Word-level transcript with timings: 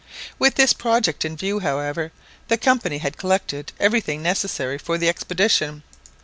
With 0.39 0.55
this 0.55 0.73
project 0.73 1.25
in 1.25 1.37
view, 1.37 1.59
however, 1.59 2.11
the 2.47 2.57
Company 2.57 2.97
had 2.97 3.17
collected 3.17 3.71
everything 3.79 4.23
necessary 4.23 4.79
for 4.79 4.97
the 4.97 5.07
expedition. 5.07 5.83